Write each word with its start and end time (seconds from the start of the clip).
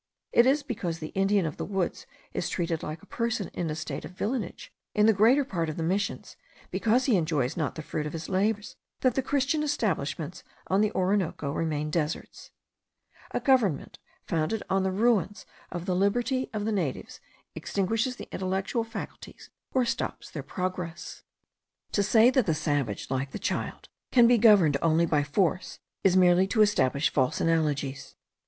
It 0.31 0.47
is 0.47 0.63
because 0.63 0.97
the 0.97 1.09
Indian 1.13 1.45
of 1.45 1.57
the 1.57 1.63
woods 1.63 2.07
is 2.33 2.49
treated 2.49 2.81
like 2.81 3.03
a 3.03 3.05
person 3.05 3.49
in 3.53 3.69
a 3.69 3.75
state 3.75 4.03
of 4.03 4.09
villanage 4.15 4.69
in 4.95 5.05
the 5.05 5.13
greater 5.13 5.45
part 5.45 5.69
of 5.69 5.77
the 5.77 5.83
Missions, 5.83 6.35
because 6.71 7.05
he 7.05 7.15
enjoys 7.17 7.55
not 7.55 7.75
the 7.75 7.83
fruit 7.83 8.07
of 8.07 8.13
his 8.13 8.27
labours, 8.27 8.75
that 9.01 9.13
the 9.13 9.21
Christian 9.21 9.61
establishments 9.61 10.43
on 10.65 10.81
the 10.81 10.91
Orinoco 10.93 11.51
remain 11.51 11.91
deserts. 11.91 12.49
A 13.29 13.39
government 13.39 13.99
founded 14.25 14.63
on 14.71 14.81
the 14.81 14.89
ruins 14.89 15.45
of 15.71 15.85
the 15.85 15.95
liberty 15.95 16.49
of 16.51 16.65
the 16.65 16.71
natives 16.71 17.19
extinguishes 17.53 18.15
the 18.15 18.27
intellectual 18.31 18.83
faculties, 18.83 19.51
or 19.71 19.85
stops 19.85 20.31
their 20.31 20.41
progress. 20.41 21.21
To 21.91 22.01
say 22.01 22.31
that 22.31 22.47
the 22.47 22.55
savage, 22.55 23.11
like 23.11 23.29
the 23.33 23.37
child, 23.37 23.87
can 24.09 24.25
be 24.25 24.39
governed 24.39 24.77
only 24.81 25.05
by 25.05 25.21
force, 25.21 25.77
is 26.03 26.17
merely 26.17 26.47
to 26.47 26.63
establish 26.63 27.13
false 27.13 27.39
analogies. 27.39 28.15